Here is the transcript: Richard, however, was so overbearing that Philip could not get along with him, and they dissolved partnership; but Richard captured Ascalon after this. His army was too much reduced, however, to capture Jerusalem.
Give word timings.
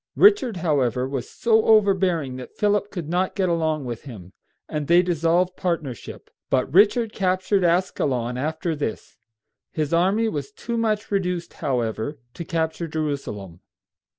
Richard, 0.15 0.57
however, 0.65 1.07
was 1.07 1.29
so 1.29 1.63
overbearing 1.65 2.37
that 2.37 2.57
Philip 2.57 2.89
could 2.89 3.07
not 3.07 3.35
get 3.35 3.49
along 3.49 3.85
with 3.85 4.01
him, 4.05 4.33
and 4.67 4.87
they 4.87 5.03
dissolved 5.03 5.55
partnership; 5.55 6.31
but 6.49 6.73
Richard 6.73 7.13
captured 7.13 7.63
Ascalon 7.63 8.35
after 8.35 8.75
this. 8.75 9.17
His 9.71 9.93
army 9.93 10.27
was 10.27 10.51
too 10.51 10.75
much 10.75 11.11
reduced, 11.11 11.53
however, 11.53 12.17
to 12.33 12.43
capture 12.43 12.87
Jerusalem. 12.87 13.59